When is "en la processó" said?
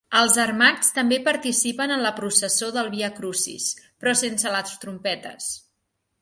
1.95-2.71